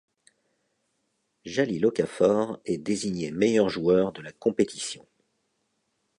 Jahlil 1.45 1.85
Okafor 1.85 2.59
est 2.65 2.79
désigné 2.79 3.29
meilleur 3.29 3.69
joueur 3.69 4.11
de 4.13 4.23
la 4.23 4.31
compétition. 4.31 5.05